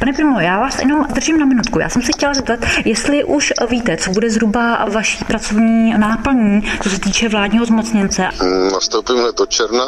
[0.00, 1.78] Pane Primo, já vás jenom držím na minutku.
[1.78, 6.90] Já jsem se chtěla zeptat, jestli už víte, co bude zhruba vaší pracovní náplní, co
[6.90, 8.28] se týče vládního zmocněnce.
[8.72, 9.84] Nastoupím hned od června,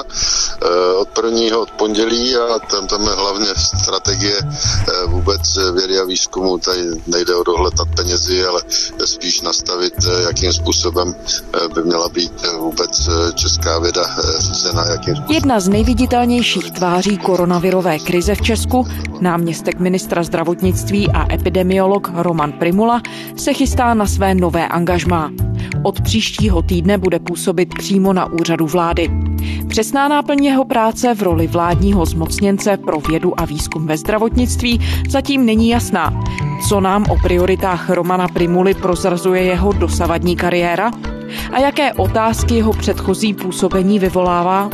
[0.62, 6.04] eh, od prvního, od pondělí a tam, tam je hlavně strategie eh, vůbec vědy a
[6.04, 6.58] výzkumu.
[6.58, 8.60] Tady nejde o dohled nad penězi, ale
[9.04, 11.14] spíš nastavit, eh, jakým způsobem
[11.74, 14.02] by měla být vůbec česká věda
[14.38, 14.84] řízena.
[14.90, 15.34] Jakým způsobem.
[15.34, 18.86] Jedna z nejviditelnějších tváří koronavirové krize v Česku,
[19.20, 23.02] náměstek ministra zdravotnictví a epidemiolog Roman Primula,
[23.36, 25.30] se chystá na své nové angažmá.
[25.82, 29.10] Od příštího týdne bude působit přímo na úřadu vlády.
[29.68, 35.46] Přesná náplň jeho práce v roli vládního zmocněnce pro vědu a výzkum ve zdravotnictví zatím
[35.46, 36.22] není jasná.
[36.68, 40.90] Co nám o prioritách Romana Primuly prozrazuje jeho dosavadní kariéra?
[41.52, 44.70] A jaké otázky jeho předchozí působení vyvolává?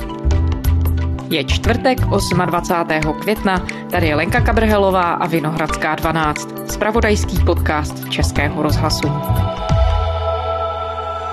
[1.31, 1.99] Je čtvrtek
[2.47, 3.13] 28.
[3.21, 9.09] května, tady je Lenka Kabrhelová a Vinohradská 12, spravodajský podcast Českého rozhlasu.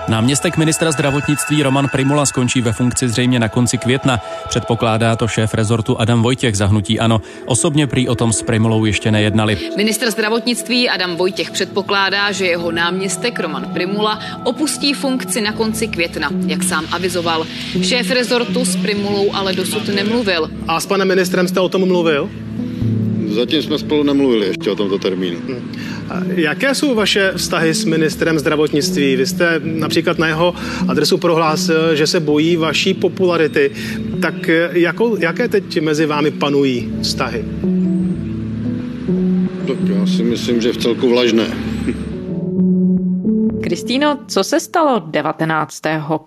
[0.07, 4.19] Náměstek ministra zdravotnictví Roman Primula skončí ve funkci zřejmě na konci května.
[4.49, 7.21] Předpokládá to šéf rezortu Adam Vojtěch zahnutí Ano.
[7.45, 9.57] Osobně prý o tom s Primulou ještě nejednali.
[9.77, 16.29] Minister zdravotnictví Adam Vojtěch předpokládá, že jeho náměstek Roman Primula opustí funkci na konci května,
[16.45, 17.45] jak sám avizoval.
[17.83, 20.49] Šéf rezortu s Primulou ale dosud nemluvil.
[20.67, 22.29] A s panem ministrem jste o tom mluvil?
[23.35, 25.39] Zatím jsme spolu nemluvili ještě o tomto termínu.
[25.47, 25.71] Hmm.
[26.35, 29.15] Jaké jsou vaše vztahy s ministrem zdravotnictví?
[29.15, 30.53] Vy jste například na jeho
[30.87, 33.71] adresu prohlásil, že se bojí vaší popularity.
[34.21, 37.45] Tak jako, jaké teď mezi vámi panují vztahy?
[39.67, 41.47] Tak já si myslím, že v celku vlažné.
[43.65, 45.81] Kristýno, co se stalo 19.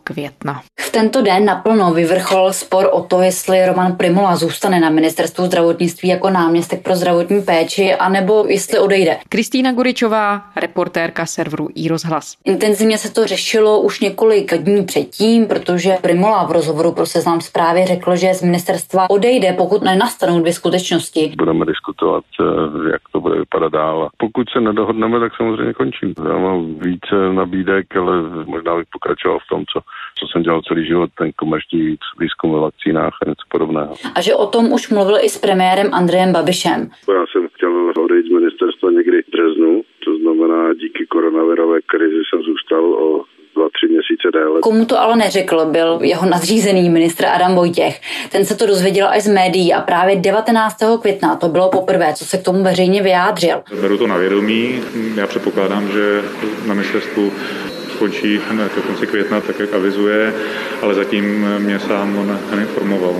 [0.04, 0.60] května?
[0.80, 6.08] V tento den naplno vyvrchol spor o to, jestli Roman Primula zůstane na ministerstvu zdravotnictví
[6.08, 9.16] jako náměstek pro zdravotní péči, anebo jestli odejde.
[9.28, 12.34] Kristýna Guričová, reportérka serveru iRozhlas.
[12.44, 17.84] Intenzivně se to řešilo už několik dní předtím, protože Primula v rozhovoru pro seznam zprávy
[17.86, 21.32] řekl, že z ministerstva odejde, pokud nenastanou dvě skutečnosti.
[21.38, 24.08] Budeme diskutovat, eh, jak to bude vypadat dál.
[24.16, 26.14] Pokud se nedohodneme, tak samozřejmě končím.
[26.28, 29.80] Já mám více nabídek, ale možná bych pokračoval v tom, co,
[30.18, 33.94] co jsem dělal celý život, ten komerční výzkum ve vakcínách a něco podobného.
[34.14, 36.80] A že o tom už mluvil i s premiérem Andrejem Babišem.
[37.08, 42.42] Já jsem chtěl odejít z ministerstva někdy v březnu, to znamená díky koronavirové krizi jsem
[42.42, 43.24] zůstal o
[43.58, 44.60] dva, tři měsíce déle.
[44.60, 48.00] Komu to ale neřekl, byl jeho nadřízený ministr Adam Vojtěch.
[48.32, 50.76] Ten se to dozvěděl až z médií a právě 19.
[51.00, 53.56] května to bylo poprvé, co se k tomu veřejně vyjádřil.
[53.80, 54.80] Beru to na vědomí.
[55.16, 56.22] Já předpokládám, že
[56.66, 57.32] na ministerstvu
[57.94, 58.40] skončí
[58.74, 60.32] ke konci května, tak jak avizuje,
[60.82, 63.14] ale zatím mě sám on neinformoval.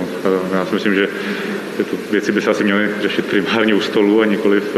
[0.53, 1.07] Já si myslím, že
[1.83, 4.77] tyto věci by se asi měly řešit primárně u stolu a nikoliv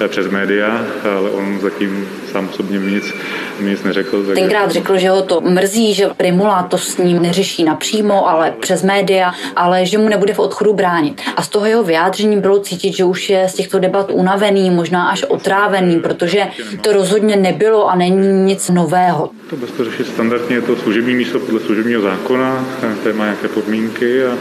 [0.00, 0.86] eh, přes média,
[1.16, 3.14] ale on zatím sám osobně mi nic,
[3.60, 4.22] nic neřekl.
[4.26, 4.40] Takže...
[4.40, 8.82] Tenkrát řekl, že ho to mrzí, že Primula to s ním neřeší napřímo, ale přes
[8.82, 11.22] média, ale že mu nebude v odchodu bránit.
[11.36, 15.08] A z toho jeho vyjádření bylo cítit, že už je z těchto debat unavený, možná
[15.08, 16.46] až otrávený, protože
[16.80, 19.30] to rozhodně nebylo a není nic nového.
[19.50, 22.66] To bez to řešit standardně, je to služební místo podle služebního zákona,
[23.00, 24.32] které má nějaké podmínky a,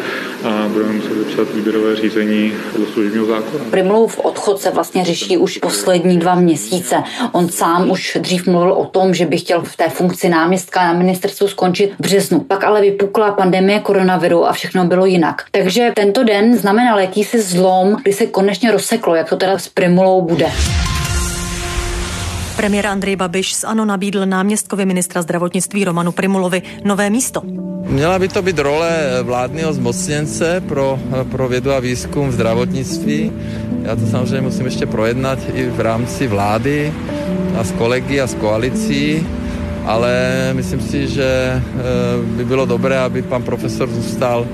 [0.43, 3.65] a budeme muset vypsat výběrové řízení podle služebního zákona.
[3.71, 6.95] Primulův odchod se vlastně řeší už poslední dva měsíce.
[7.31, 10.93] On sám už dřív mluvil o tom, že by chtěl v té funkci náměstka na
[10.93, 12.39] ministerstvu skončit v březnu.
[12.39, 15.43] Pak ale vypukla pandemie koronaviru a všechno bylo jinak.
[15.51, 20.21] Takže tento den znamenal jakýsi zlom, kdy se konečně rozseklo, jak to teda s Primulou
[20.21, 20.51] bude.
[22.61, 27.41] Premiér Andrej Babiš z ANO nabídl náměstkovi ministra zdravotnictví Romanu Primulovi nové místo.
[27.89, 28.89] Měla by to být role
[29.23, 30.99] vládního zmocněnce pro,
[31.31, 33.31] pro vědu a výzkum v zdravotnictví.
[33.83, 36.93] Já to samozřejmě musím ještě projednat i v rámci vlády
[37.57, 39.27] a s kolegy a s koalicí,
[39.85, 40.13] ale
[40.53, 41.61] myslím si, že eh,
[42.37, 44.47] by bylo dobré, aby pan profesor zůstal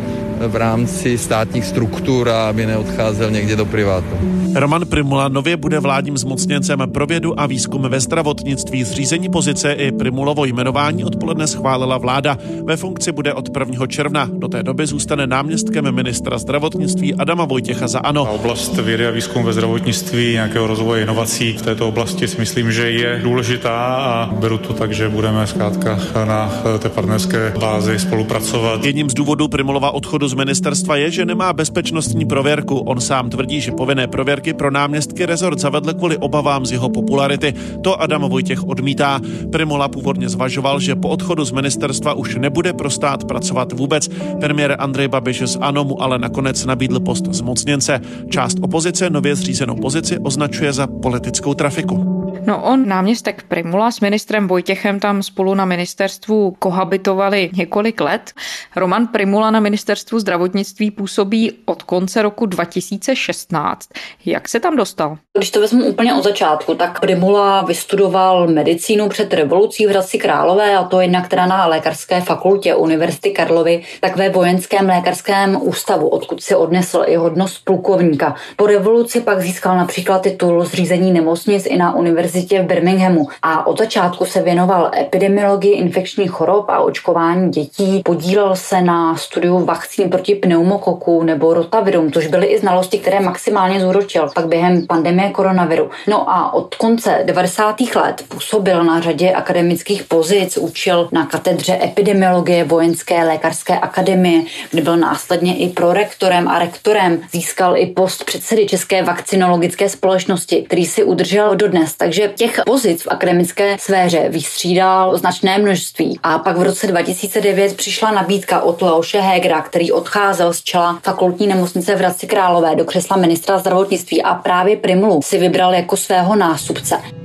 [0.47, 4.17] v rámci státních struktur a aby neodcházel někde do privátu.
[4.55, 8.83] Roman Primula nově bude vládním zmocněncem pro vědu a výzkum ve zdravotnictví.
[8.83, 12.37] Zřízení pozice i Primulovo jmenování odpoledne schválila vláda.
[12.63, 13.87] Ve funkci bude od 1.
[13.87, 14.29] června.
[14.33, 18.27] Do té doby zůstane náměstkem ministra zdravotnictví Adama Vojtěcha za ANO.
[18.27, 22.71] A oblast vědy a výzkum ve zdravotnictví, nějakého rozvoje inovací v této oblasti si myslím,
[22.71, 28.85] že je důležitá a beru to tak, že budeme zkrátka na té partnerské bázi spolupracovat.
[28.85, 32.77] Jedním z důvodů Primulova odchodu z ministerstva je, že nemá bezpečnostní prověrku.
[32.77, 37.53] On sám tvrdí, že povinné prověrky pro náměstky rezort zavedl kvůli obavám z jeho popularity.
[37.83, 39.19] To Adam Vojtěch odmítá.
[39.51, 44.07] Primula původně zvažoval, že po odchodu z ministerstva už nebude pro stát pracovat vůbec.
[44.39, 48.01] Premiér Andrej Babiš z ANO mu ale nakonec nabídl post zmocněnce.
[48.29, 52.16] Část opozice nově zřízenou pozici označuje za politickou trafiku.
[52.47, 58.33] No on, náměstek Primula s ministrem Vojtěchem tam spolu na ministerstvu kohabitovali několik let.
[58.75, 63.89] Roman Primula na ministerstvu zdravotnictví působí od konce roku 2016.
[64.25, 65.17] Jak se tam dostal?
[65.37, 70.77] Když to vezmu úplně od začátku, tak Primula vystudoval medicínu před revolucí v Hradci Králové
[70.77, 76.41] a to jednak teda na lékařské fakultě Univerzity Karlovy, tak ve vojenském lékařském ústavu, odkud
[76.41, 78.35] si odnesl i hodnost plukovníka.
[78.55, 83.77] Po revoluci pak získal například titul zřízení nemocnic i na univerzitě v Birminghamu a od
[83.79, 88.01] začátku se věnoval epidemiologii infekčních chorob a očkování dětí.
[88.05, 93.79] Podílel se na studiu vakcín proti pneumokoku nebo rotavirům, což byly i znalosti, které maximálně
[93.79, 95.89] zúročil pak během pandemie koronaviru.
[96.07, 97.75] No a od konce 90.
[97.95, 104.41] let působil na řadě akademických pozic, učil na katedře epidemiologie Vojenské lékařské akademie,
[104.71, 107.19] kde byl následně i prorektorem a rektorem.
[107.31, 111.95] Získal i post předsedy České vakcinologické společnosti, který si udržel dodnes.
[111.97, 116.19] Takže těch pozic v akademické sféře vystřídal značné množství.
[116.23, 121.47] A pak v roce 2009 přišla nabídka od Leoše Hegra, který odcházel z čela fakultní
[121.47, 126.35] nemocnice v Hradci Králové do křesla ministra zdravotnictví a právě Primulu si vybral jako svého
[126.35, 127.16] nástupce.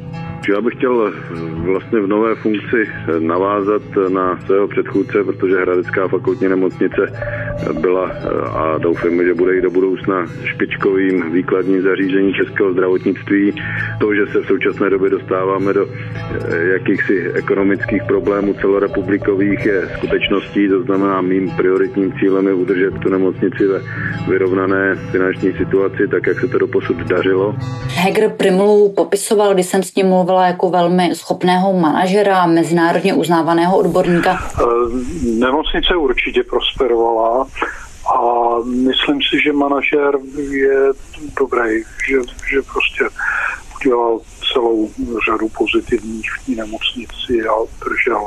[0.49, 6.09] Já bych chtěl eh, vlastně v nové funkci eh, navázat na svého předchůdce, protože Hradecká
[6.09, 7.13] fakultní nemocnice
[7.81, 13.55] byla eh, a doufám, že bude i do budoucna špičkovým výkladním zařízení českého zdravotnictví.
[14.01, 15.87] To, že se v současné době dostáváme do
[16.73, 23.67] jakýchsi ekonomických problémů celorepublikových je skutečností, to znamená mým prioritním cílem je udržet tu nemocnici
[23.67, 23.81] ve
[24.29, 27.55] vyrovnané finanční situaci, tak jak se to doposud dařilo.
[27.89, 33.79] Heger Primulu popisoval, když jsem s ním mluvil prezentovala jako velmi schopného manažera, mezinárodně uznávaného
[33.79, 34.39] odborníka?
[34.59, 34.65] Eh,
[35.23, 37.47] nemocnice určitě prosperovala
[38.07, 38.19] a
[38.65, 40.19] myslím si, že manažer
[40.51, 40.93] je
[41.41, 42.17] dobrý, že,
[42.51, 43.05] že prostě
[43.81, 44.21] udělal
[44.53, 44.91] celou
[45.27, 48.27] řadu pozitivních v té nemocnici a držel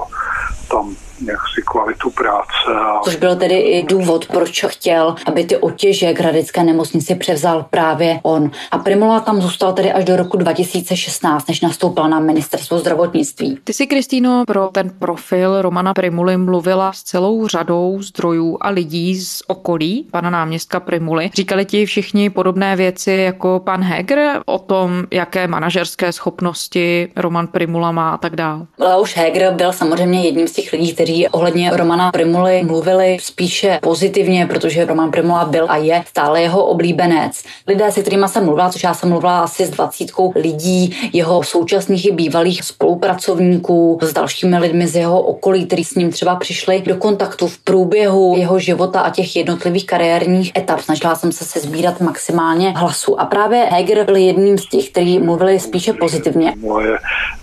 [0.69, 0.95] tam
[1.27, 2.79] jaksi kvalitu práce.
[2.79, 3.00] A...
[3.03, 8.19] Což byl tedy i důvod, proč chtěl, aby ty otěže k Hradecké nemocnici převzal právě
[8.23, 8.51] on.
[8.71, 13.59] A Primula tam zůstal tedy až do roku 2016, než nastoupil na ministerstvo zdravotnictví.
[13.63, 19.15] Ty si, Kristýno, pro ten profil Romana Primuly mluvila s celou řadou zdrojů a lidí
[19.15, 21.29] z okolí pana náměstka Primuly.
[21.33, 27.91] Říkali ti všichni podobné věci jako pan Heger o tom, jaké manažerské schopnosti Roman Primula
[27.91, 28.65] má a tak dále.
[28.79, 34.45] Leoš Heger byl samozřejmě jedním z těch lidí, kteří ohledně Romana Primuly mluvili spíše pozitivně,
[34.45, 37.43] protože Roman Primula byl a je stále jeho oblíbenec.
[37.67, 42.05] Lidé, se kterými jsem mluvila, což já jsem mluvila asi s dvacítkou lidí, jeho současných
[42.05, 46.95] i bývalých spolupracovníků, s dalšími lidmi z jeho okolí, kteří s ním třeba přišli do
[46.95, 50.79] kontaktu v průběhu jeho života a těch jednotlivých kariérních etap.
[50.79, 53.19] Snažila jsem se sbírat maximálně hlasu.
[53.19, 56.53] A právě Heger byl jedním z těch, kteří mluvili spíše pozitivně.
[56.57, 56.97] Moje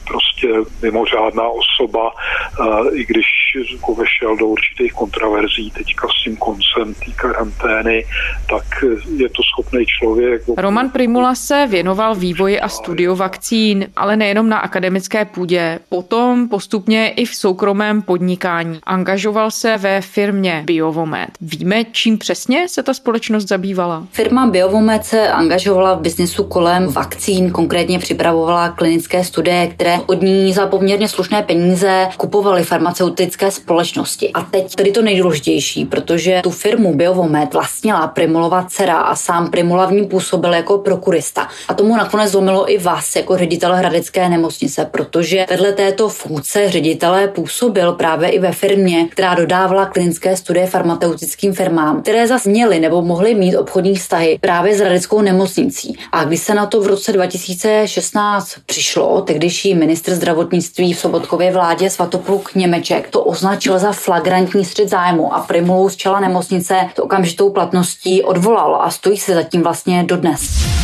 [0.08, 0.48] prostě
[0.82, 2.10] mimořádná osoba,
[2.94, 3.41] i když
[3.99, 8.04] vešel do určitých kontroverzí teďka s tím koncem té karantény,
[8.50, 8.64] tak
[9.16, 10.43] je to schopný člověk.
[10.56, 15.78] Roman Primula se věnoval vývoji a studiu vakcín, ale nejenom na akademické půdě.
[15.88, 18.78] Potom postupně i v soukromém podnikání.
[18.82, 21.31] Angažoval se ve firmě Biovomed.
[21.40, 24.06] Víme, čím přesně se ta společnost zabývala?
[24.10, 30.53] Firma Biovomed se angažovala v biznisu kolem vakcín, konkrétně připravovala klinické studie, které od ní
[30.53, 34.31] za poměrně slušné peníze kupovaly farmaceutické společnosti.
[34.32, 39.87] A teď tedy to nejdůležitější, protože tu firmu Biovomed vlastnila Primulova dcera a sám Primula
[39.87, 41.49] v ní působil jako prokurista.
[41.69, 47.29] A tomu nakonec zlomilo i vás jako ředitel Hradecké nemocnice, protože vedle této funkce ředitele
[47.29, 53.03] působil právě i ve firmě, která dodávala klinické studie farmaceutickým firmám, které zase měly nebo
[53.03, 55.99] mohly mít obchodní vztahy právě s Hradeckou nemocnicí.
[56.13, 61.91] A když se na to v roce 2016 přišlo, tehdejší ministr zdravotnictví v Sobotkově vládě
[61.91, 67.51] Svatopluk Němeček to označil za flagrantní střed zájmu a Primulou z čela nemocnice to okamžitou
[67.51, 70.81] platností odvolal a stojí se zatím vlastně dodnes.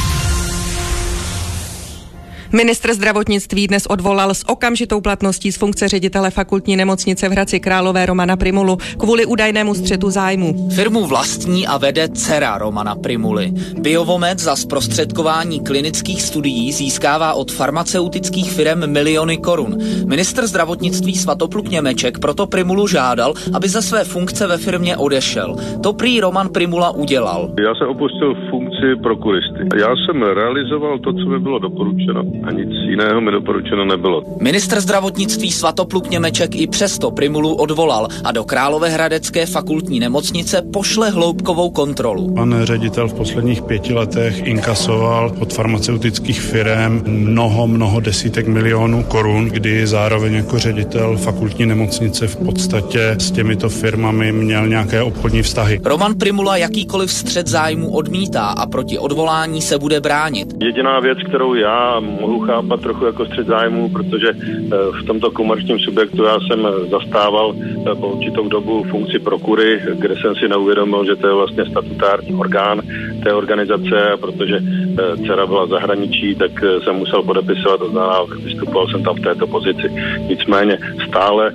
[2.52, 8.07] Ministr zdravotnictví dnes odvolal s okamžitou platností z funkce ředitele fakultní nemocnice v Hradci Králové
[8.07, 10.69] Romana Primulu kvůli údajnému střetu zájmu.
[10.75, 13.52] Firmu vlastní a vede dcera Romana Primuly.
[13.81, 19.78] Biovomed za zprostředkování klinických studií získává od farmaceutických firm miliony korun.
[20.07, 25.57] Ministr zdravotnictví Svatopluk Němeček proto Primulu žádal, aby ze své funkce ve firmě odešel.
[25.83, 27.50] To prý Roman Primula udělal.
[27.61, 29.61] Já jsem opustil funkci prokuristy.
[29.81, 34.23] Já jsem realizoval to, co mi bylo doporučeno a nic jiného mi doporučeno nebylo.
[34.42, 41.71] Ministr zdravotnictví Svatopluk Němeček i přesto Primulu odvolal a do Královéhradecké fakultní nemocnice pošle hloubkovou
[41.71, 42.35] kontrolu.
[42.35, 49.45] Pan ředitel v posledních pěti letech inkasoval od farmaceutických firm mnoho, mnoho desítek milionů korun,
[49.45, 55.80] kdy zároveň jako ředitel fakultní nemocnice v podstatě s těmito firmami měl nějaké obchodní vztahy.
[55.85, 60.49] Roman Primula jakýkoliv střed zájmu odmítá a proti odvolání se bude bránit.
[60.62, 65.78] Jediná věc, kterou já mohu chápat trochu jako střed zájmu, protože eh, v tomto komerčním
[65.78, 71.16] subjektu já jsem zastával eh, po určitou dobu funkci prokury, kde jsem si neuvědomil, že
[71.16, 72.82] to je vlastně statutární orgán
[73.23, 79.02] té organizace, protože eh, dcera byla v zahraničí, tak jsem musel podepisovat, znamená, vystupoval jsem
[79.02, 79.88] tam v této pozici.
[80.28, 81.52] Nicméně stále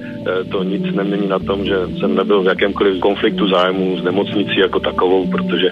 [0.51, 4.79] to nic nemění na tom, že jsem nebyl v jakémkoliv konfliktu zájmu s nemocnicí jako
[4.79, 5.71] takovou, protože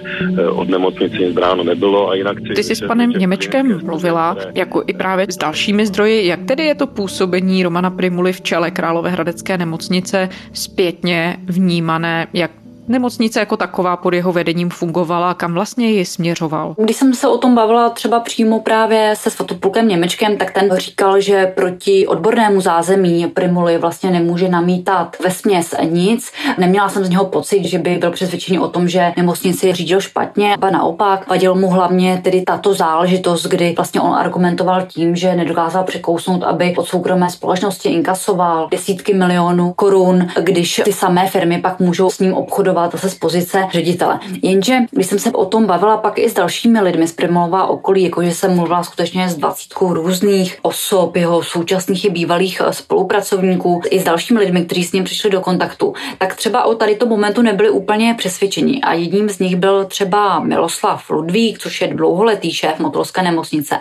[0.50, 2.36] od nemocnice nic bráno nebylo a jinak...
[2.56, 6.26] Ty jsi s panem Němečkem mluvila, jako i právě s dalšími zdroji.
[6.26, 12.26] Jak tedy je to působení Romana Primuly v čele Královéhradecké nemocnice zpětně vnímané?
[12.32, 12.50] Jak
[12.88, 16.74] nemocnice jako taková pod jeho vedením fungovala, kam vlastně ji směřoval?
[16.78, 21.20] Když jsem se o tom bavila třeba přímo právě se Svatoplukem Němečkem, tak ten říkal,
[21.20, 26.32] že proti odbornému zázemí Primuly vlastně nemůže namítat ve směs nic.
[26.58, 30.56] Neměla jsem z něho pocit, že by byl přesvědčený o tom, že nemocnici řídil špatně,
[30.62, 35.84] a naopak vadil mu hlavně tedy tato záležitost, kdy vlastně on argumentoval tím, že nedokázal
[35.84, 42.10] překousnout, aby od soukromé společnosti inkasoval desítky milionů korun, když ty samé firmy pak můžou
[42.10, 44.20] s ním obchodovat rozhodovat zase z pozice ředitele.
[44.42, 48.02] Jenže, když jsem se o tom bavila pak i s dalšími lidmi z Primolová okolí,
[48.02, 54.00] jakože jsem mluvila skutečně s dvacítkou různých osob, jeho současných i bývalých eh, spolupracovníků, i
[54.00, 57.42] s dalšími lidmi, kteří s ním přišli do kontaktu, tak třeba o tady to momentu
[57.42, 58.82] nebyli úplně přesvědčení.
[58.82, 63.80] A jedním z nich byl třeba Miloslav Ludvík, což je dlouholetý šéf motorské nemocnice.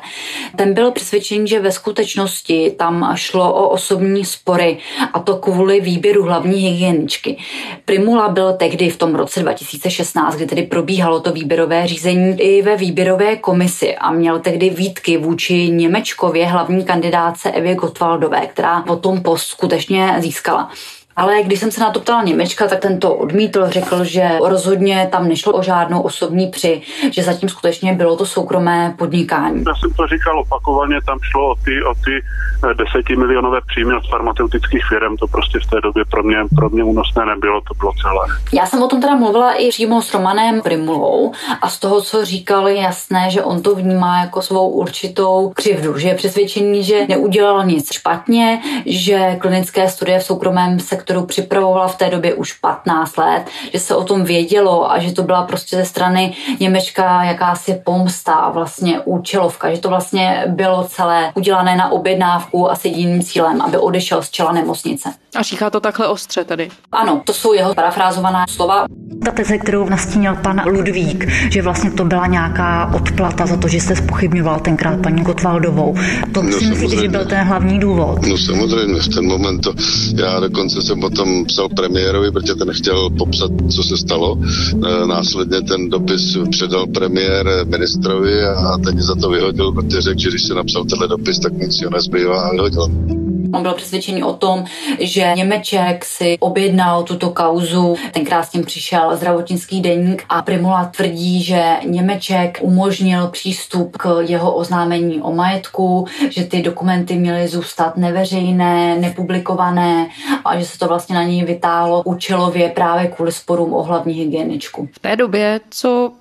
[0.56, 4.78] Ten byl přesvědčený, že ve skutečnosti tam šlo o osobní spory
[5.14, 7.38] a to kvůli výběru hlavní hygieničky.
[7.86, 12.62] Primula byl tehdy tehdy v tom roce 2016, kdy tedy probíhalo to výběrové řízení i
[12.62, 19.22] ve výběrové komisi a měl tehdy výtky vůči Němečkově hlavní kandidáce Evě Gotwaldové, která potom
[19.22, 20.72] post skutečně získala.
[21.16, 25.08] Ale když jsem se na to ptala Němečka, tak ten to odmítl, řekl, že rozhodně
[25.12, 29.64] tam nešlo o žádnou osobní při, že zatím skutečně bylo to soukromé podnikání.
[29.68, 32.24] Já jsem to říkal opakovaně, tam šlo o ty, o ty
[32.72, 36.84] eh, desetimilionové příjmy od farmaceutických firm, to prostě v té době pro mě, pro mě
[36.84, 38.26] únosné nebylo, to bylo celé.
[38.54, 42.26] Já jsem o tom teda mluvila i přímo s Romanem Primulou a z toho, co
[42.26, 47.06] říkal, je jasné, že on to vnímá jako svou určitou křivdu, že je přesvědčený, že
[47.10, 52.54] neudělal nic špatně, že klinické studie v soukromém sektoru kterou připravovala v té době už
[52.54, 57.24] 15 let, že se o tom vědělo a že to byla prostě ze strany Němečka
[57.24, 62.86] jakási pomsta a vlastně účelovka, že to vlastně bylo celé udělané na objednávku a s
[62.86, 65.14] jediným cílem, aby odešel z čela nemocnice.
[65.36, 66.70] A říká to takhle ostře tedy?
[66.92, 68.86] Ano, to jsou jeho parafrázovaná slova.
[69.26, 73.78] Ta teze, kterou nastínil pan Ludvík, že vlastně to byla nějaká odplata za to, že
[73.78, 75.96] jste spochybňoval tenkrát paní Gotvaldovou.
[76.34, 78.26] To no, si myslíte, že byl ten hlavní důvod?
[78.28, 79.74] No samozřejmě, v ten moment to,
[80.16, 84.38] já dokonce jsem potom psal premiérovi, protože ten chtěl popsat, co se stalo.
[84.74, 90.30] E, následně ten dopis předal premiér ministrovi a ten za to vyhodil, protože řekl, že
[90.30, 93.21] když se napsal tenhle dopis, tak nic ho nezbývá a vyhodil.
[93.54, 94.66] On byl přesvědčený o tom,
[95.00, 97.96] že Němeček si objednal tuto kauzu.
[98.12, 104.56] Tenkrát s tím přišel zdravotnický deník a Primula tvrdí, že Němeček umožnil přístup k jeho
[104.56, 110.08] oznámení o majetku, že ty dokumenty měly zůstat neveřejné, nepublikované
[110.46, 114.90] a že se to vlastně na něj vytálo účelově právě kvůli sporům o hlavní hygieničku.
[114.92, 116.12] V té době, co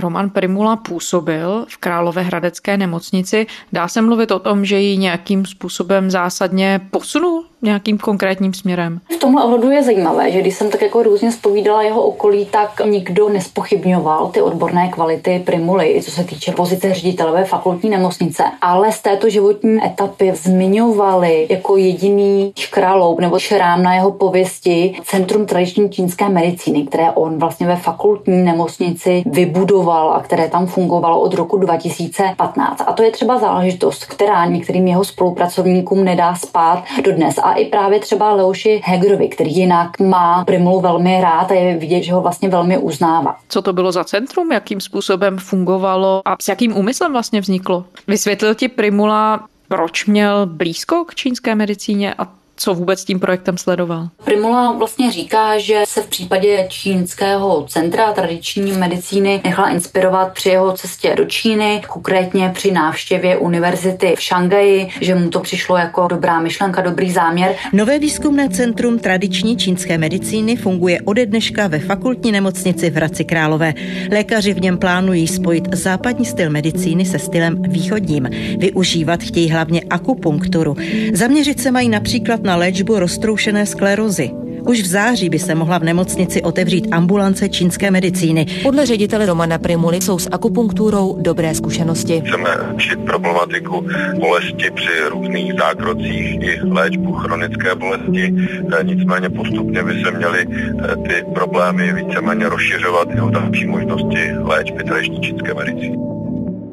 [0.00, 3.46] Roman Primula působil v Královéhradecké nemocnici.
[3.72, 9.00] Dá se mluvit o tom, že ji nějakým způsobem zásadně posunul nějakým konkrétním směrem?
[9.16, 12.86] V tomhle ohledu je zajímavé, že když jsem tak jako různě spovídala jeho okolí, tak
[12.86, 18.92] nikdo nespochybňoval ty odborné kvality Primuly, co se týče pozice ředitele ve fakultní nemocnice, ale
[18.92, 25.90] z této životní etapy zmiňovali jako jediný škraloup nebo šrám na jeho pověsti Centrum tradiční
[25.90, 31.56] čínské medicíny, které on vlastně ve fakultní nemocnici vybudoval a které tam fungovalo od roku
[31.56, 32.82] 2015.
[32.86, 37.38] A to je třeba záležitost, která některým jeho spolupracovníkům nedá spát dodnes.
[37.42, 42.02] A i právě třeba Leoši Hegerovi, který jinak má Primulu velmi rád a je vidět,
[42.02, 43.36] že ho vlastně velmi uznává.
[43.48, 47.84] Co to bylo za centrum, jakým způsobem fungovalo a s jakým úmyslem vlastně vzniklo?
[48.06, 54.08] Vysvětlil ti Primula, proč měl blízko k čínské medicíně a co vůbec tím projektem sledoval?
[54.24, 60.72] Primula vlastně říká, že se v případě čínského centra tradiční medicíny nechala inspirovat při jeho
[60.72, 66.40] cestě do Číny, konkrétně při návštěvě univerzity v Šangaji, že mu to přišlo jako dobrá
[66.40, 67.54] myšlenka, dobrý záměr.
[67.72, 73.74] Nové výzkumné centrum tradiční čínské medicíny funguje ode dneška ve fakultní nemocnici v Hradci Králové.
[74.12, 78.28] Lékaři v něm plánují spojit západní styl medicíny se stylem východním.
[78.58, 80.76] Využívat chtějí hlavně akupunkturu.
[81.12, 84.30] Zaměřit se mají například na léčbu roztroušené sklerozy.
[84.68, 88.46] Už v září by se mohla v nemocnici otevřít ambulance čínské medicíny.
[88.62, 92.22] Podle ředitele Romana Primuly jsou s akupunkturou dobré zkušenosti.
[92.26, 93.86] Chceme řešit problematiku
[94.20, 98.34] bolesti při různých zákrocích i léčbu chronické bolesti.
[98.80, 104.32] E, nicméně postupně by se měly e, ty problémy víceméně rozšiřovat i o další možnosti
[104.42, 106.13] léčby tradiční čínské medicíny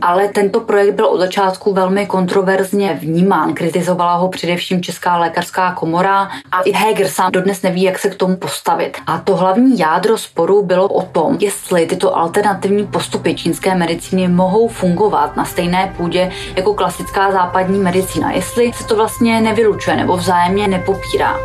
[0.01, 3.53] ale tento projekt byl od začátku velmi kontroverzně vnímán.
[3.53, 8.15] Kritizovala ho především Česká lékařská komora a i Heger sám dodnes neví, jak se k
[8.15, 8.97] tomu postavit.
[9.07, 14.67] A to hlavní jádro sporu bylo o tom, jestli tyto alternativní postupy čínské medicíny mohou
[14.67, 20.67] fungovat na stejné půdě jako klasická západní medicína, jestli se to vlastně nevylučuje nebo vzájemně
[20.67, 21.37] nepopírá.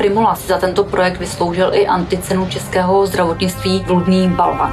[0.00, 4.72] Primula si za tento projekt vysloužil i anticenu českého zdravotnictví Bludný balvan.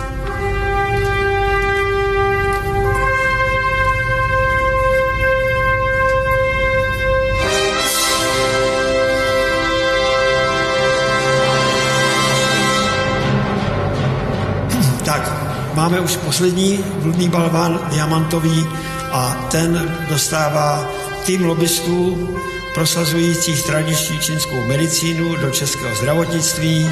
[15.76, 18.66] Máme už poslední bludný balvan, diamantový,
[19.12, 20.90] a ten dostává
[21.26, 22.30] tým lobbystů
[22.78, 26.90] prosazujících tradiční čínskou medicínu do českého zdravotnictví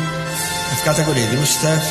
[0.80, 1.84] v kategorii družstev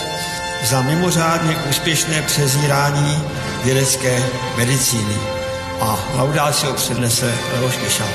[0.65, 3.23] za mimořádně úspěšné přezírání
[3.65, 4.23] vědecké
[4.57, 5.15] medicíny.
[5.81, 8.09] A laudáci ho přednese Leoš Kešal.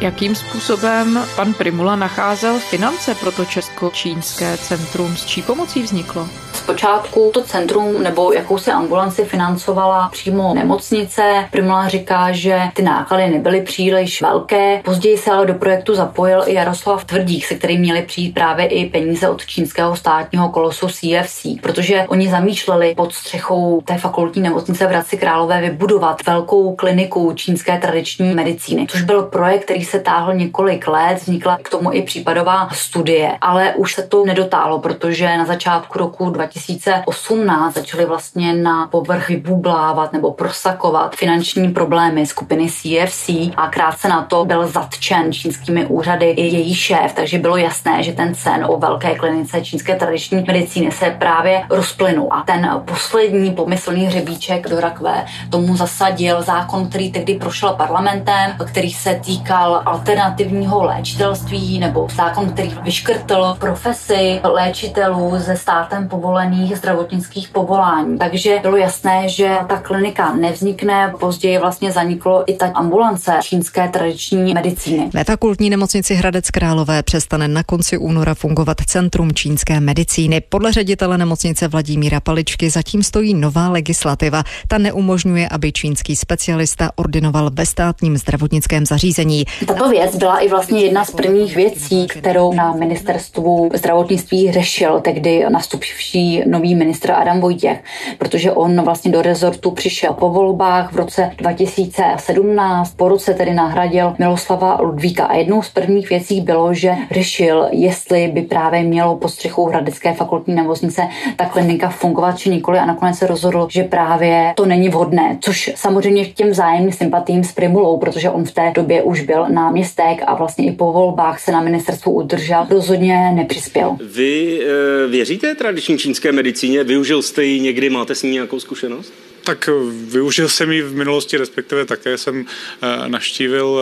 [0.00, 5.16] Jakým způsobem pan Primula nacházel finance pro to Česko-čínské centrum?
[5.16, 6.28] S čí pomocí vzniklo?
[6.68, 11.48] Zpočátku to centrum nebo jakousi ambulanci financovala přímo nemocnice.
[11.50, 14.80] Primula říká, že ty náklady nebyly příliš velké.
[14.84, 18.86] Později se ale do projektu zapojil i Jaroslav Tvrdík, se kterým měli přijít právě i
[18.86, 24.88] peníze od čínského státního kolosu CFC, protože oni zamýšleli pod střechou té fakultní nemocnice v
[24.88, 30.88] Hradci Králové vybudovat velkou kliniku čínské tradiční medicíny, což byl projekt, který se táhl několik
[30.88, 35.98] let, vznikla k tomu i případová studie, ale už se to nedotálo, protože na začátku
[35.98, 36.30] roku
[36.66, 44.22] 2018 začaly vlastně na povrch vybublávat nebo prosakovat finanční problémy skupiny CFC a krátce na
[44.22, 48.78] to byl zatčen čínskými úřady i její šéf, takže bylo jasné, že ten sen o
[48.78, 52.28] velké klinice čínské tradiční medicíny se právě rozplynul.
[52.30, 58.92] A ten poslední pomyslný hřebíček do rakve tomu zasadil zákon, který tehdy prošel parlamentem, který
[58.92, 66.37] se týkal alternativního léčitelství nebo zákon, který vyškrtl profesi léčitelů ze státem povolených
[66.76, 68.18] zdravotnických povolání.
[68.18, 74.54] Takže bylo jasné, že ta klinika nevznikne, později vlastně zaniklo i ta ambulance čínské tradiční
[74.54, 75.10] medicíny.
[75.14, 80.40] Ve fakultní nemocnici Hradec Králové přestane na konci února fungovat Centrum čínské medicíny.
[80.48, 84.42] Podle ředitele nemocnice Vladimíra Paličky zatím stojí nová legislativa.
[84.68, 89.44] Ta neumožňuje, aby čínský specialista ordinoval ve státním zdravotnickém zařízení.
[89.66, 95.44] Tato věc byla i vlastně jedna z prvních věcí, kterou na ministerstvu zdravotnictví řešil tehdy
[95.48, 97.84] nastupivší nový, ministr Adam Vojtěch,
[98.18, 104.14] protože on vlastně do rezortu přišel po volbách v roce 2017, po roce tedy nahradil
[104.18, 109.28] Miloslava Ludvíka a jednou z prvních věcí bylo, že řešil, jestli by právě mělo po
[109.28, 111.02] střechu Hradecké fakultní nemocnice
[111.36, 115.70] ta klinika fungovat či nikoli a nakonec se rozhodl, že právě to není vhodné, což
[115.74, 120.22] samozřejmě k těm vzájemným sympatím s Primulou, protože on v té době už byl náměstek
[120.26, 123.96] a vlastně i po volbách se na ministerstvu udržel, rozhodně nepřispěl.
[124.14, 126.84] Vy e, věříte tradiční čínské medicíně?
[126.84, 129.12] Využil jste ji někdy, máte s ní nějakou zkušenost?
[129.44, 129.72] Tak eh,
[130.10, 133.80] využil jsem ji v minulosti, respektive také jsem eh, naštívil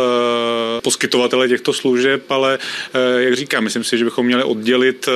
[0.83, 2.59] poskytovatele těchto služeb, ale
[3.17, 5.09] jak říkám, myslím si, že bychom měli oddělit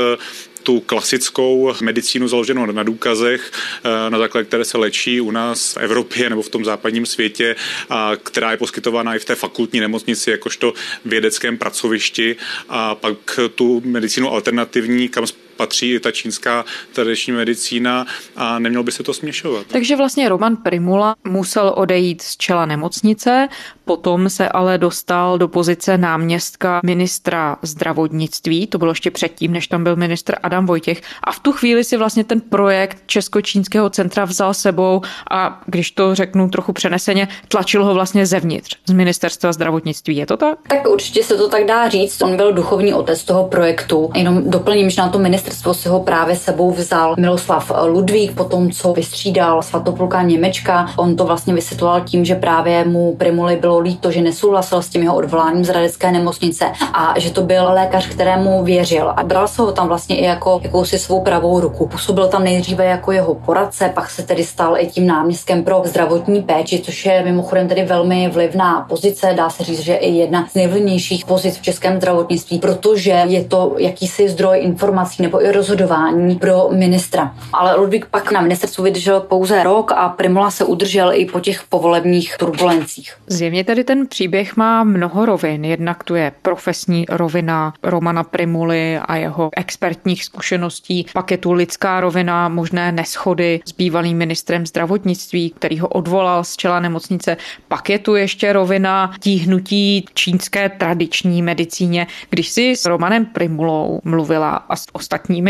[0.63, 3.53] tu klasickou medicínu založenou na důkazech,
[3.85, 7.57] eh, na základě které se léčí u nás v Evropě nebo v tom západním světě,
[7.91, 12.37] a která je poskytována i v té fakultní nemocnici jakožto vědeckém pracovišti
[12.69, 15.27] a pak tu medicínu alternativní, kam
[15.61, 19.66] patří i ta čínská tradiční medicína a nemělo by se to směšovat.
[19.66, 23.49] Takže vlastně Roman Primula musel odejít z čela nemocnice,
[23.85, 29.85] potom se ale dostal do pozice náměstka ministra zdravotnictví, to bylo ještě předtím, než tam
[29.85, 34.55] byl ministr Adam Vojtěch a v tu chvíli si vlastně ten projekt Česko-čínského centra vzal
[34.55, 40.16] sebou a když to řeknu trochu přeneseně, tlačil ho vlastně zevnitř z ministerstva zdravotnictví.
[40.16, 40.59] Je to tak?
[40.68, 42.23] Tak určitě se to tak dá říct.
[42.23, 44.11] On byl duchovní otec toho projektu.
[44.14, 45.18] Jenom doplním, že na to
[45.51, 50.87] ministerstvo si ho právě sebou vzal Miloslav Ludvík, potom co vystřídal svatopluka Němečka.
[50.97, 55.03] On to vlastně vysvětloval tím, že právě mu Primuli bylo líto, že nesouhlasil s tím
[55.03, 59.63] jeho odvoláním z Radecké nemocnice a že to byl lékař, kterému věřil a bral se
[59.63, 61.87] ho tam vlastně i jako jakousi svou pravou ruku.
[61.87, 66.43] Působil tam nejdříve jako jeho poradce, pak se tedy stal i tím náměstkem pro zdravotní
[66.43, 70.55] péči, což je mimochodem tedy velmi vlivná pozice, dá se říct, že i jedna z
[70.55, 77.35] nejvlivnějších pozic v českém zdravotnictví, protože je to jakýsi zdroj informací nebo rozhodování pro ministra.
[77.53, 81.64] Ale Ludvík pak na ministerstvu vydržel pouze rok a Primula se udržel i po těch
[81.68, 83.14] povolebních turbulencích.
[83.26, 85.64] Zjevně tedy ten příběh má mnoho rovin.
[85.64, 92.00] Jednak tu je profesní rovina Romana Primuly a jeho expertních zkušeností, pak je tu lidská
[92.00, 97.37] rovina, možné neschody s bývalým ministrem zdravotnictví, který ho odvolal z čela nemocnice,
[97.68, 102.07] pak je tu ještě rovina tíhnutí čínské tradiční medicíně.
[102.31, 104.87] Když si s Romanem Primulou mluvila a s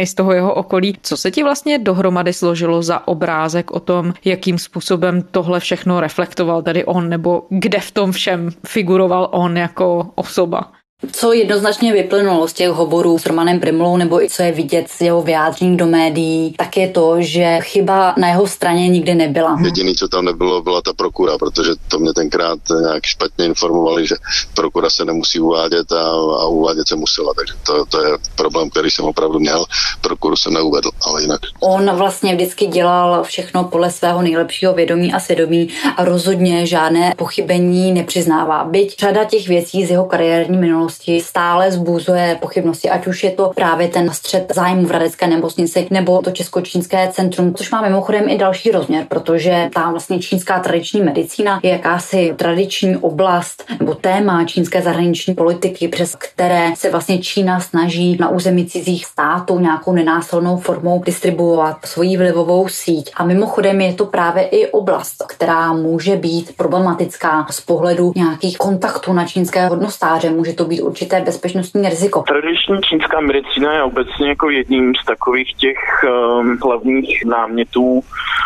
[0.07, 4.59] z toho jeho okolí, co se ti vlastně dohromady složilo za obrázek o tom, jakým
[4.59, 10.73] způsobem tohle všechno reflektoval tady on, nebo kde v tom všem figuroval on jako osoba?
[11.13, 15.01] Co jednoznačně vyplynulo z těch hovorů s Romanem Primlou, nebo i co je vidět z
[15.01, 19.59] jeho vyjádření do médií, tak je to, že chyba na jeho straně nikdy nebyla.
[19.65, 24.15] Jediný, co tam nebylo, byla ta prokura, protože to mě tenkrát nějak špatně informovali, že
[24.55, 26.03] prokura se nemusí uvádět a,
[26.41, 27.35] a uvádět se musela.
[27.35, 29.65] Takže to, to je problém, který jsem opravdu měl.
[30.01, 31.41] Prokuru jsem neuvedl, ale jinak.
[31.61, 37.93] On vlastně vždycky dělal všechno podle svého nejlepšího vědomí a svědomí a rozhodně žádné pochybení
[37.93, 38.65] nepřiznává.
[38.65, 43.31] Byť řada těch věcí z jeho kariérní minulosti veřejnosti stále zbuzuje pochybnosti, ať už je
[43.31, 48.29] to právě ten střed zájmu v Radecké nemocnici nebo to Česko-čínské centrum, což má mimochodem
[48.29, 54.44] i další rozměr, protože ta vlastně čínská tradiční medicína je jakási tradiční oblast nebo téma
[54.44, 60.57] čínské zahraniční politiky, přes které se vlastně Čína snaží na území cizích států nějakou nenásilnou
[60.57, 63.12] formou distribuovat svoji vlivovou síť.
[63.16, 69.12] A mimochodem je to právě i oblast, která může být problematická z pohledu nějakých kontaktů
[69.12, 70.31] na čínské hodnostáře.
[70.31, 72.23] Může to být určité bezpečnostní riziko.
[72.23, 78.01] Tradiční čínská medicína je obecně jako jedním z takových těch um, hlavních námětů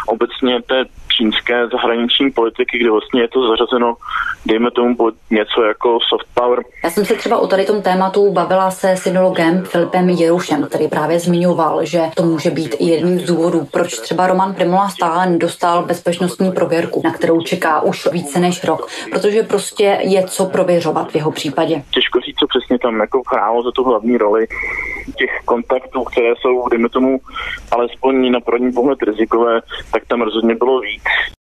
[0.06, 0.84] obecně té
[1.16, 3.94] čínské zahraniční politiky, kde vlastně je to zařazeno,
[4.46, 6.58] dejme tomu, pod něco jako soft power.
[6.84, 11.20] Já jsem se třeba o tady tom tématu bavila se synologem Filipem Jerušem, který právě
[11.20, 15.84] zmiňoval, že to může být i jedním z důvodů, proč třeba Roman Primula stále nedostal
[15.84, 21.14] bezpečnostní prověrku, na kterou čeká už více než rok, protože prostě je co prověřovat v
[21.14, 21.82] jeho případě.
[21.94, 24.46] Těžko říct, co přesně tam jako hrálo za tu hlavní roli
[25.14, 27.18] těch kontaktů, které jsou, dejme tomu,
[27.70, 29.60] alespoň na první pohled rizikové,
[29.92, 31.02] tak tam rozhodně bylo víc.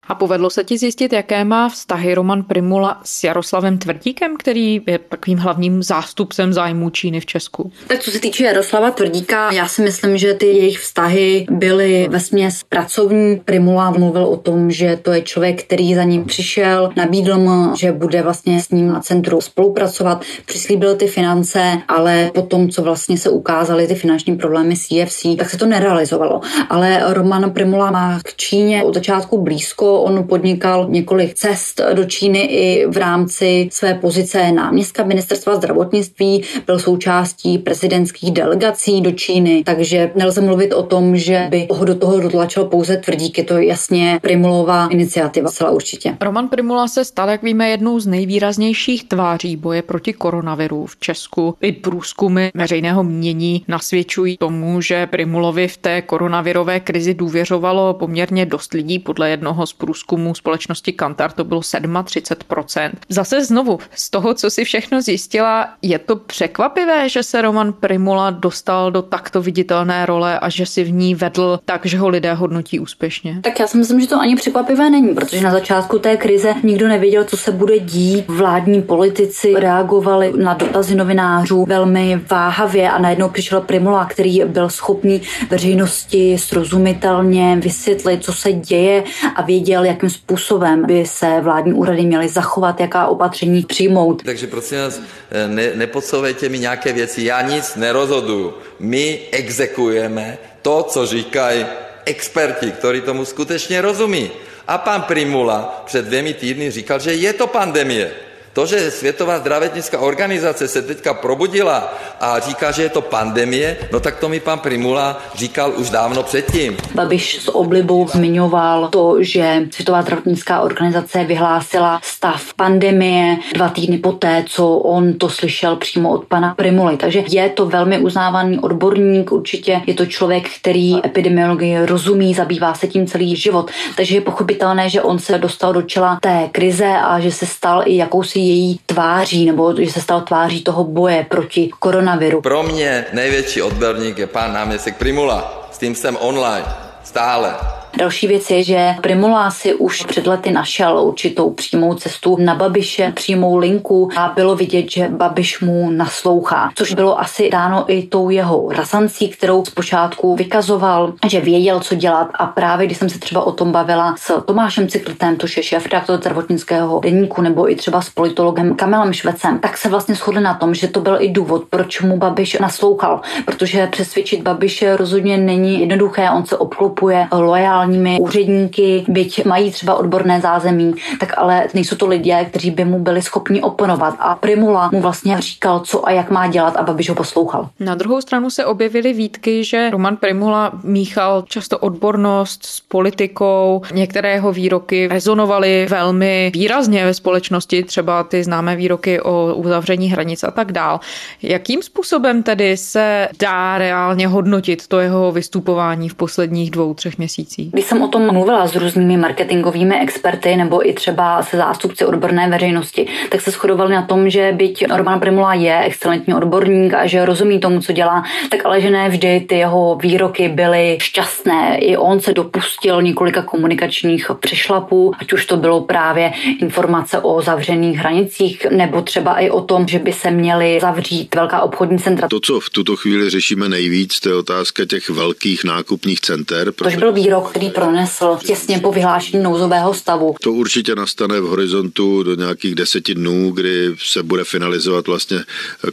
[0.09, 4.99] A povedlo se ti zjistit, jaké má vztahy Roman Primula s Jaroslavem Tvrdíkem, který je
[4.99, 7.73] takovým hlavním zástupcem zájmů Číny v Česku?
[7.87, 12.21] Tak co se týče Jaroslava Tvrdíka, já si myslím, že ty jejich vztahy byly ve
[12.21, 13.37] směs pracovní.
[13.45, 17.93] Primula mluvil o tom, že to je člověk, který za ním přišel, nabídl mu, že
[17.93, 23.31] bude vlastně s ním na centru spolupracovat, přislíbil ty finance, ale potom, co vlastně se
[23.31, 26.41] ukázaly ty finanční problémy s EFC, tak se to nerealizovalo.
[26.71, 32.39] Ale Roman Primula má k Číně od začátku blízko, on podnikal několik cest do Číny
[32.39, 40.11] i v rámci své pozice náměstka ministerstva zdravotnictví, byl součástí prezidentských delegací do Číny, takže
[40.15, 44.19] nelze mluvit o tom, že by ho do toho dotlačil pouze tvrdík, je to jasně
[44.23, 46.17] Primulová iniciativa, celá určitě.
[46.21, 51.57] Roman Primula se stal, jak víme, jednou z nejvýraznějších tváří boje proti koronaviru v Česku.
[51.61, 58.73] I průzkumy veřejného mínění nasvědčují tomu, že Primulovi v té koronavirové krizi důvěřovalo poměrně dost
[58.75, 58.99] lidí.
[58.99, 62.91] Podle jednoho z průzkumů společnosti Kantar to bylo 37%.
[63.09, 68.31] Zase znovu, z toho, co si všechno zjistila, je to překvapivé, že se Roman Primula
[68.31, 72.35] dostal do takto viditelné role a že si v ní vedl tak, že ho lidé
[72.35, 73.41] hodnotí úspěšně?
[73.43, 76.89] Tak já si myslím, že to ani překvapivé není, protože na začátku té krize nikdo
[76.89, 78.25] nevěděl, co se bude dít.
[78.29, 85.23] Vládní politici reagovali na dotazy novinářů velmi váhavě a najednou přišel Primula, který byl schopný
[85.51, 89.05] veřejnosti srozumitelně vysvětlit, co se děje
[89.37, 94.23] a věděl, jakým způsobem by se vládní úřady měly zachovat, jaká opatření přijmout.
[94.23, 95.01] Takže prosím vás,
[95.47, 98.55] ne, nepodsouvejte mi nějaké věci, já nic nerozhoduju.
[98.79, 101.67] My exekujeme to, co říkají
[102.05, 104.31] experti, ktorí tomu skutečně rozumí.
[104.69, 108.24] A pan Primula před dvěmi týdny říkal, že je to pandemie.
[108.55, 114.01] To, že Světová zdravotnická organizace se teďka probudila a říká, že je to pandemie, no
[114.01, 116.77] tak to mi pan Primula říkal už dávno předtím.
[116.95, 124.45] Babiš s oblibou zmiňoval to, že Světová zdravotnická organizace vyhlásila stav pandemie dva týdny poté,
[124.47, 126.97] co on to slyšel přímo od pana Primuly.
[126.97, 132.87] Takže je to velmi uznávaný odborník, určitě je to člověk, který epidemiologii rozumí, zabývá se
[132.87, 133.71] tím celý život.
[133.97, 137.83] Takže je pochopitelné, že on se dostal do čela té krize a že se stal
[137.87, 142.41] i jakousi její tváří, nebo že se stal tváří toho boje proti koronaviru.
[142.41, 145.69] Pro mě největší odborník je pan náměstek Primula.
[145.73, 146.67] S tím jsem online.
[147.05, 147.55] Stále.
[147.97, 153.13] Další věc je, že Primula si už před lety našel určitou přímou cestu na Babiše,
[153.15, 158.31] přímou linku a bylo vidět, že Babiš mu naslouchá, což bylo asi dáno i tou
[158.31, 162.29] jeho razancí, kterou zpočátku vykazoval, že věděl, co dělat.
[162.35, 165.85] A právě když jsem se třeba o tom bavila s Tomášem Cykltem, což je šéf
[165.85, 170.55] redaktor zdravotnického deníku, nebo i třeba s politologem Kamilem Švecem, tak se vlastně shodli na
[170.55, 175.81] tom, že to byl i důvod, proč mu Babiš naslouchal, protože přesvědčit Babiše rozhodně není
[175.81, 181.97] jednoduché, on se obklopuje lojál komunálními úředníky, byť mají třeba odborné zázemí, tak ale nejsou
[181.97, 184.15] to lidé, kteří by mu byli schopni oponovat.
[184.19, 187.69] A Primula mu vlastně říkal, co a jak má dělat a Babiš ho poslouchal.
[187.81, 193.83] Na druhou stranu se objevily výtky, že Roman Primula míchal často odbornost s politikou.
[193.95, 200.45] Některé jeho výroky rezonovaly velmi výrazně ve společnosti, třeba ty známé výroky o uzavření hranic
[200.45, 201.01] a tak dál.
[201.43, 207.74] Jakým způsobem tedy se dá reálně hodnotit to jeho vystupování v posledních dvou, třech měsících?
[207.75, 212.51] Když jsem o tom mluvila s různými marketingovými experty nebo i třeba se zástupci odborné
[212.51, 217.25] veřejnosti, tak se shodovali na tom, že byť Roman Primula je excelentní odborník a že
[217.25, 221.79] rozumí tomu, co dělá, tak ale že ne vždy ty jeho výroky byly šťastné.
[221.79, 227.99] I on se dopustil několika komunikačních přešlapů, ať už to bylo právě informace o zavřených
[227.99, 232.29] hranicích, nebo třeba i o tom, že by se měly zavřít velká obchodní centra.
[232.29, 236.73] To, co v tuto chvíli řešíme nejvíc, to je otázka těch velkých nákupních center.
[236.73, 240.35] Tož byl výrok, který který pronesl těsně po vyhlášení nouzového stavu.
[240.43, 245.39] To určitě nastane v horizontu do nějakých deseti dnů, kdy se bude finalizovat vlastně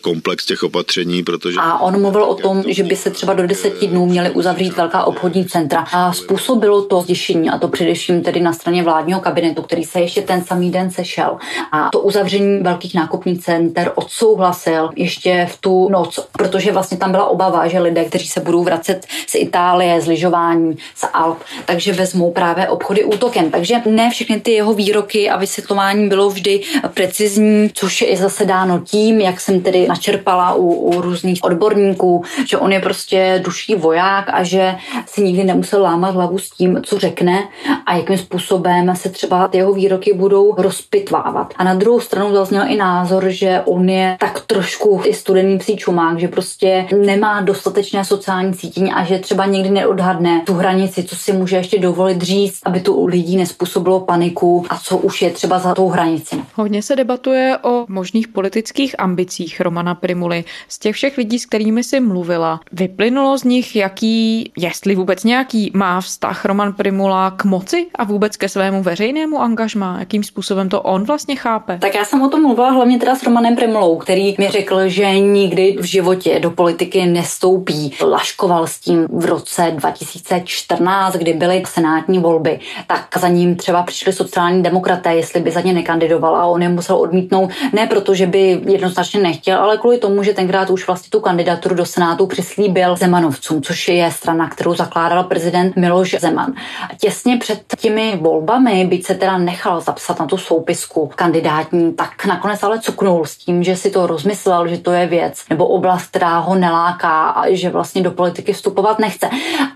[0.02, 1.60] komplex těch opatření, protože...
[1.60, 5.04] A on mluvil o tom, že by se třeba do deseti dnů měly uzavřít velká
[5.04, 5.88] obchodní centra.
[5.92, 10.22] A způsobilo to zděšení, a to především tedy na straně vládního kabinetu, který se ještě
[10.22, 11.38] ten samý den sešel.
[11.72, 17.26] A to uzavření velkých nákupních center odsouhlasil ještě v tu noc, protože vlastně tam byla
[17.26, 22.32] obava, že lidé, kteří se budou vracet z Itálie, z lyžování, z Alp, takže vezmou
[22.32, 23.52] právě obchody útokem.
[23.52, 26.62] Takže ne všechny ty jeho výroky a vysvětlování bylo vždy
[26.94, 32.58] precizní, což je zase dáno tím, jak jsem tedy načerpala u, u různých odborníků, že
[32.58, 37.00] on je prostě duší voják a že si nikdy nemusel lámat hlavu s tím, co
[37.00, 37.44] řekne
[37.86, 41.54] a jakým způsobem se třeba ty jeho výroky budou rozpitvávat.
[41.58, 45.78] A na druhou stranu zazněl i názor, že on je tak trošku i studený psí
[45.78, 51.16] čumák, že prostě nemá dostatečné sociální cítění a že třeba někdy neodhadne tu hranici, co
[51.16, 55.30] si může ještě dovolit říct, aby to u lidí nespůsobilo paniku a co už je
[55.30, 56.36] třeba za tou hranici.
[56.56, 60.44] Hodně se debatuje o možných politických ambicích Romana Primuly.
[60.68, 65.72] Z těch všech lidí, s kterými si mluvila, vyplynulo z nich, jaký, jestli vůbec nějaký,
[65.74, 70.00] má vztah Roman Primula k moci a vůbec ke svému veřejnému angažmá?
[70.00, 71.78] Jakým způsobem to on vlastně chápe?
[71.82, 75.20] Tak já jsem o tom mluvila hlavně teda s Romanem Primulou, který mi řekl, že
[75.20, 77.94] nikdy v životě do politiky nestoupí.
[78.02, 83.84] Laškoval s tím v roce 2014, kdy kdy byly senátní volby, tak za ním třeba
[83.84, 88.16] přišli sociální demokraté, jestli by za ně nekandidoval a on je musel odmítnout, ne proto,
[88.16, 92.28] že by jednoznačně nechtěl, ale kvůli tomu, že tenkrát už vlastně tu kandidaturu do Senátu
[92.28, 96.54] přislíbil Zemanovcům, což je strana, kterou zakládal prezident Miloš Zeman.
[97.02, 102.64] Těsně před těmi volbami, byť se teda nechal zapsat na tu soupisku kandidátní, tak nakonec
[102.64, 106.40] ale cuknul s tím, že si to rozmyslel, že to je věc nebo oblast, která
[106.40, 109.30] ho neláká a že vlastně do politiky vstupovat nechce.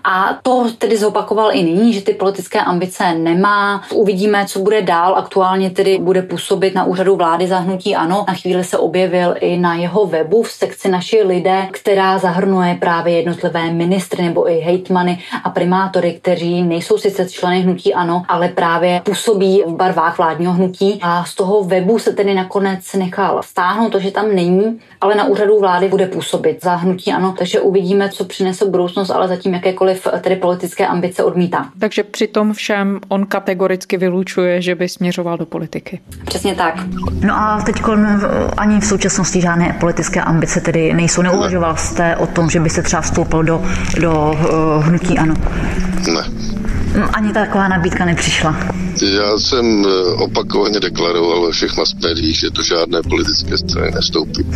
[0.04, 3.82] A to tedy zopakoval i nyní, že ty politické ambice nemá.
[3.94, 5.14] Uvidíme, co bude dál.
[5.14, 8.24] Aktuálně tedy bude působit na úřadu vlády zahnutí ano.
[8.28, 13.16] Na chvíli se objevil i na jeho webu v sekci naši lidé, která zahrnuje právě
[13.16, 19.00] jednotlivé ministry nebo i hejtmany a primátory, kteří nejsou sice členy hnutí ano, ale právě
[19.04, 24.00] působí v barvách vládního hnutí a z toho webu se tedy nakonec nechal stáhnout to,
[24.00, 28.24] že tam není, ale na úřadu vlády bude působit za hnutí ano, takže uvidíme, co
[28.24, 31.70] přinese budoucnost, ale zatím jakékoliv tedy politické ambice odmítá.
[31.78, 36.00] Takže při tom všem on kategoricky vylučuje, že by směřoval do politiky.
[36.24, 36.74] Přesně tak.
[37.24, 37.82] No a teď
[38.56, 41.22] ani v současnosti žádné politické ambice tedy nejsou.
[41.22, 43.62] Neuvažoval jste o tom, že by se třeba vstoupil do,
[44.00, 45.34] do uh, hnutí ano?
[46.14, 46.22] Ne.
[47.12, 48.56] Ani taková nabídka nepřišla.
[49.02, 51.70] Já jsem eh, opakovaně deklaroval ve všech
[52.02, 54.46] médiích, že to žádné politické strany nestoupí.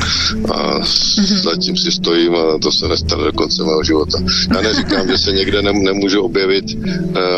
[0.54, 1.42] A mm-hmm.
[1.42, 4.18] zatím si stojím a to se nestane do konce mého života.
[4.54, 6.64] Já neříkám, že se někde ne, nemůžu objevit,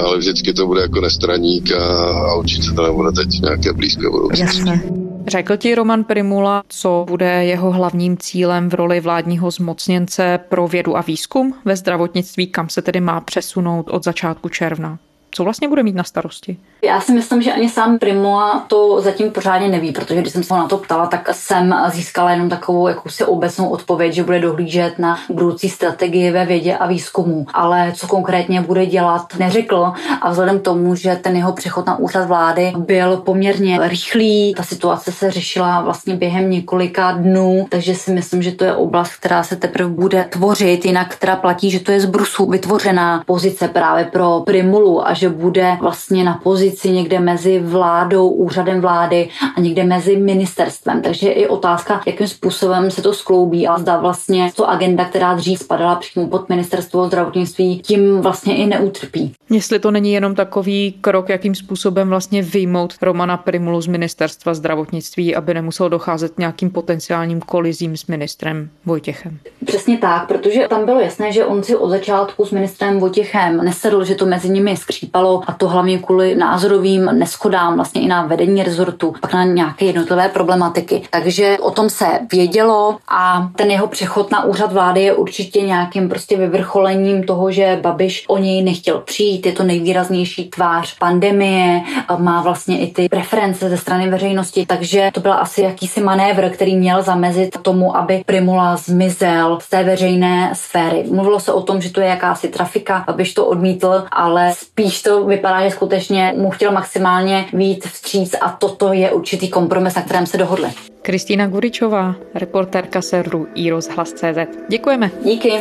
[0.05, 1.85] ale vždycky to bude jako nestraník a,
[2.31, 4.59] a určitě to nebude teď nějaké blízké budoucnosti.
[4.59, 4.83] Jasně.
[5.27, 10.97] Řekl ti Roman Primula, co bude jeho hlavním cílem v roli vládního zmocněnce pro vědu
[10.97, 14.99] a výzkum ve zdravotnictví, kam se tedy má přesunout od začátku června?
[15.31, 16.57] Co vlastně bude mít na starosti?
[16.85, 20.55] Já si myslím, že ani sám Primoa to zatím pořádně neví, protože když jsem se
[20.55, 25.19] na to ptala, tak jsem získala jenom takovou jakousi obecnou odpověď, že bude dohlížet na
[25.31, 27.47] budoucí strategii ve vědě a výzkumu.
[27.55, 29.93] Ale co konkrétně bude dělat, neřekl.
[30.23, 34.63] A vzhledem k tomu, že ten jeho přechod na úřad vlády byl poměrně rychlý, ta
[34.63, 39.43] situace se řešila vlastně během několika dnů, takže si myslím, že to je oblast, která
[39.43, 44.05] se teprve bude tvořit, jinak teda platí, že to je z Brusu vytvořená pozice právě
[44.05, 49.61] pro Primulu a že bude vlastně na pozici pozici někde mezi vládou, úřadem vlády a
[49.61, 51.03] někde mezi ministerstvem.
[51.03, 55.35] Takže je i otázka, jakým způsobem se to skloubí a zda vlastně to agenda, která
[55.35, 59.33] dřív spadala přímo pod ministerstvo zdravotnictví, tím vlastně i neutrpí.
[59.51, 65.35] Jestli to není jenom takový krok, jakým způsobem vlastně vyjmout Romana Primulu z ministerstva zdravotnictví,
[65.35, 69.39] aby nemusel docházet nějakým potenciálním kolizím s ministrem Vojtěchem.
[69.65, 74.05] Přesně tak, protože tam bylo jasné, že on si od začátku s ministrem Vojtěchem nesedl,
[74.05, 78.27] že to mezi nimi skřípalo a to hlavně kvůli názoru názorovým neschodám vlastně i na
[78.27, 81.03] vedení rezortu, pak na nějaké jednotlivé problematiky.
[81.11, 86.09] Takže o tom se vědělo a ten jeho přechod na úřad vlády je určitě nějakým
[86.09, 89.47] prostě vyvrcholením toho, že Babiš o něj nechtěl přijít.
[89.47, 91.81] Je to nejvýraznější tvář pandemie,
[92.19, 96.77] má vlastně i ty preference ze strany veřejnosti, takže to byl asi jakýsi manévr, který
[96.77, 101.05] měl zamezit tomu, aby Primula zmizel z té veřejné sféry.
[101.11, 105.25] Mluvilo se o tom, že to je jakási trafika, Babiš to odmítl, ale spíš to
[105.25, 110.27] vypadá, že skutečně mu chtěl maximálně víc vstříc a toto je určitý kompromis, na kterém
[110.27, 110.69] se dohodli.
[111.03, 114.59] Kristýna Guričová, reportérka serveru iRozhlas.cz.
[114.69, 115.11] Děkujeme.
[115.25, 115.53] Díky.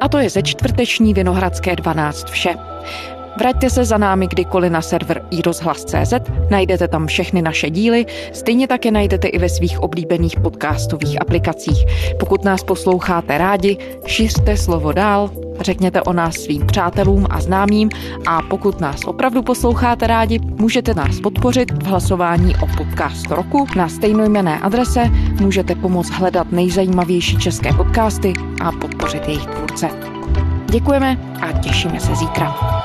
[0.00, 2.54] A to je ze čtvrteční Vinohradské 12 vše.
[3.38, 6.14] Vraťte se za námi kdykoliv na server iRozhlas.cz,
[6.50, 11.84] najdete tam všechny naše díly, stejně tak je najdete i ve svých oblíbených podcastových aplikacích.
[12.20, 17.90] Pokud nás posloucháte rádi, šiřte slovo dál, řekněte o nás svým přátelům a známým
[18.26, 23.88] a pokud nás opravdu posloucháte rádi, můžete nás podpořit v hlasování o podcast roku na
[23.88, 29.88] stejnojmené adrese, můžete pomoct hledat nejzajímavější české podcasty a podpořit jejich tvůrce.
[30.70, 32.79] Děkujeme a těšíme se zítra.